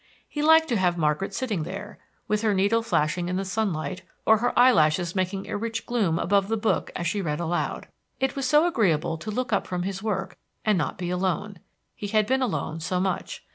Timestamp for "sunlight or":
3.45-4.37